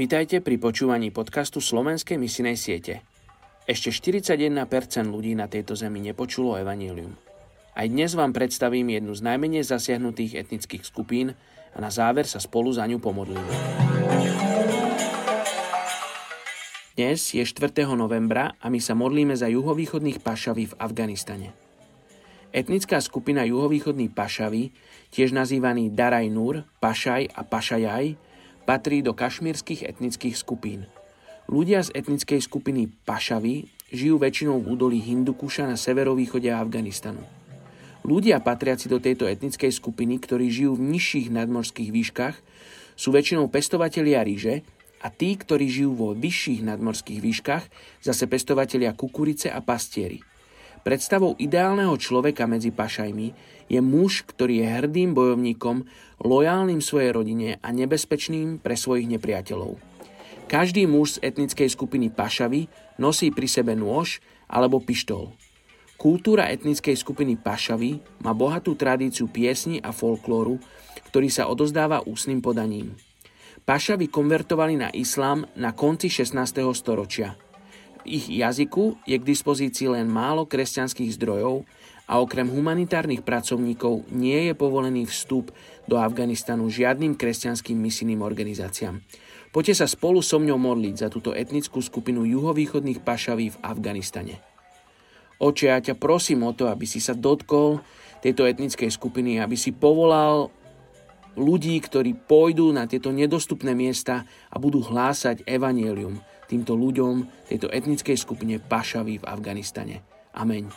[0.00, 3.04] Vítajte pri počúvaní podcastu Slovenskej misinej siete.
[3.68, 4.48] Ešte 41%
[5.04, 7.12] ľudí na tejto zemi nepočulo evanílium.
[7.76, 11.36] Aj dnes vám predstavím jednu z najmenej zasiahnutých etnických skupín
[11.76, 13.52] a na záver sa spolu za ňu pomodlíme.
[16.96, 17.84] Dnes je 4.
[17.92, 21.52] novembra a my sa modlíme za juhovýchodných pašaví v Afganistane.
[22.56, 24.72] Etnická skupina juhovýchodný pašaví,
[25.12, 28.29] tiež nazývaný Daraj Nur, Pašaj a Pašajaj,
[28.70, 30.86] patrí do kašmírskych etnických skupín.
[31.50, 37.26] Ľudia z etnickej skupiny Pašavy žijú väčšinou v údolí Hindukuša na severovýchode Afganistanu.
[38.06, 42.38] Ľudia patriaci do tejto etnickej skupiny, ktorí žijú v nižších nadmorských výškach,
[42.94, 44.62] sú väčšinou pestovatelia ríže
[45.02, 47.66] a tí, ktorí žijú vo vyšších nadmorských výškach,
[48.06, 50.29] zase pestovatelia kukurice a pastieri.
[50.80, 53.28] Predstavou ideálneho človeka medzi pašajmi
[53.68, 55.84] je muž, ktorý je hrdým bojovníkom,
[56.24, 59.76] lojálnym svojej rodine a nebezpečným pre svojich nepriateľov.
[60.48, 65.36] Každý muž z etnickej skupiny pašavy nosí pri sebe nôž alebo pištol.
[66.00, 70.56] Kultúra etnickej skupiny pašavy má bohatú tradíciu piesni a folklóru,
[71.12, 72.96] ktorý sa odozdáva ústnym podaním.
[73.68, 76.40] Pašavi konvertovali na islám na konci 16.
[76.72, 77.36] storočia–
[78.04, 81.64] ich jazyku je k dispozícii len málo kresťanských zdrojov
[82.10, 85.54] a okrem humanitárnych pracovníkov nie je povolený vstup
[85.86, 88.98] do Afganistanu žiadnym kresťanským misijným organizáciám.
[89.50, 94.42] Poďte sa spolu so mňou modliť za túto etnickú skupinu juhovýchodných pašaví v Afganistane.
[95.40, 97.80] Oče, ja ťa prosím o to, aby si sa dotkol
[98.20, 100.52] tejto etnickej skupiny, aby si povolal
[101.38, 106.20] ľudí, ktorí pôjdu na tieto nedostupné miesta a budú hlásať evanielium
[106.50, 110.02] týmto ľuďom, tejto etnickej skupine Pašaví v Afganistane.
[110.34, 110.74] Amen.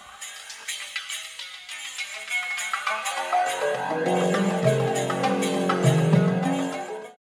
[3.93, 4.33] thank you